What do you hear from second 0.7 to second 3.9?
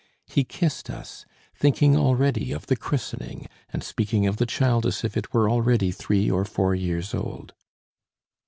us, thinking already of the christening, and